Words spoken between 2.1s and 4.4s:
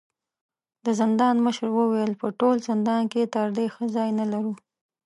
په ټول زندان کې تر دې ښه ځای نه